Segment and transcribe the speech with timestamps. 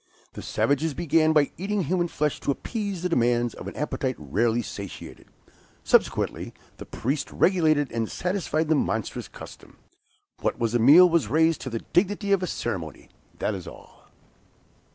[0.33, 4.63] The savages began by eating human flesh to appease the demands of an appetite rarely
[4.63, 5.27] satiated;
[5.83, 9.77] subsequently the priests regulated and satisfied the monstrous custom.
[10.39, 14.07] What was a meal, was raised to the dignity of a ceremony, that is all.